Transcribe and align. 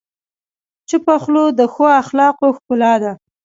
چپه 0.89 1.15
خوله، 1.23 1.43
د 1.59 1.61
ښه 1.73 1.87
اخلاقو 2.01 2.47
ښکلا 2.57 2.93
ده. 3.03 3.11